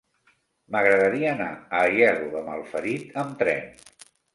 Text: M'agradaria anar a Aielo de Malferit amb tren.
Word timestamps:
M'agradaria 0.75 1.29
anar 1.35 1.51
a 1.59 1.85
Aielo 1.91 2.33
de 2.35 2.45
Malferit 2.51 3.17
amb 3.27 3.41
tren. 3.45 3.75